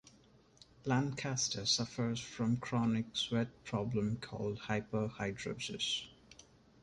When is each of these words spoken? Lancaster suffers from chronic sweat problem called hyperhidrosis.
Lancaster 0.83 1.63
suffers 1.63 2.19
from 2.19 2.57
chronic 2.57 3.15
sweat 3.15 3.49
problem 3.63 4.17
called 4.19 4.57
hyperhidrosis. 4.61 6.07